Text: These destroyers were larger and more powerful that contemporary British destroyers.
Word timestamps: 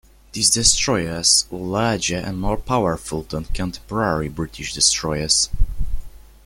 These 0.31 0.49
destroyers 0.49 1.45
were 1.51 1.59
larger 1.59 2.15
and 2.17 2.41
more 2.41 2.57
powerful 2.57 3.21
that 3.21 3.53
contemporary 3.53 4.29
British 4.29 4.73
destroyers. 4.73 5.47